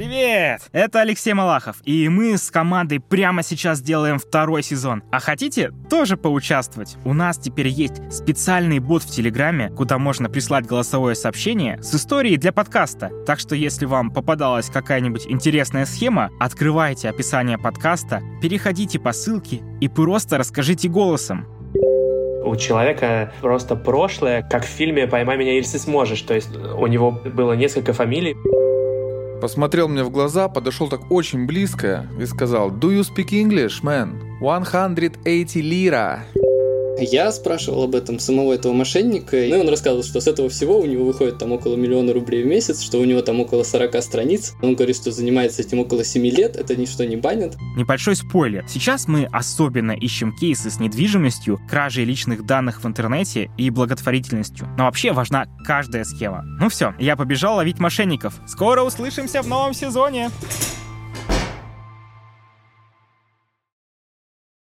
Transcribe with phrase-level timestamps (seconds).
[0.00, 0.62] Привет!
[0.72, 5.02] Это Алексей Малахов, и мы с командой прямо сейчас делаем второй сезон.
[5.12, 6.96] А хотите тоже поучаствовать?
[7.04, 12.38] У нас теперь есть специальный бот в Телеграме, куда можно прислать голосовое сообщение с историей
[12.38, 13.10] для подкаста.
[13.26, 19.88] Так что если вам попадалась какая-нибудь интересная схема, открывайте описание подкаста, переходите по ссылке и
[19.88, 21.44] просто расскажите голосом.
[22.42, 26.22] У человека просто прошлое, как в фильме «Поймай меня, если сможешь».
[26.22, 28.34] То есть у него было несколько фамилий.
[29.40, 34.20] Посмотрел мне в глаза, подошел так очень близко и сказал «Do you speak English, man?
[34.40, 36.24] 180 лира».
[37.00, 40.78] Я спрашивал об этом самого этого мошенника, ну и он рассказывал, что с этого всего
[40.78, 44.02] у него выходит там около миллиона рублей в месяц, что у него там около 40
[44.02, 44.52] страниц.
[44.60, 47.56] Он говорит, что занимается этим около 7 лет, это ничто не банит.
[47.74, 48.66] Небольшой спойлер.
[48.68, 54.68] Сейчас мы особенно ищем кейсы с недвижимостью, кражей личных данных в интернете и благотворительностью.
[54.76, 56.42] Но вообще важна каждая схема.
[56.60, 58.34] Ну все, я побежал ловить мошенников.
[58.46, 60.30] Скоро услышимся в новом сезоне.